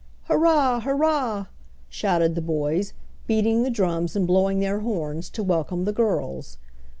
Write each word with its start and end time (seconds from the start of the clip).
"Hurrah! 0.23 0.79
hurrah!" 0.79 1.45
shouted 1.87 2.33
the 2.33 2.41
boys, 2.41 2.93
beating 3.27 3.61
the 3.61 3.69
drums 3.69 4.15
and 4.15 4.25
blowing 4.25 4.59
their 4.59 4.79
horns 4.79 5.29
to 5.29 5.43
welcome 5.43 5.85
the 5.85 5.93
girls. 5.93 6.57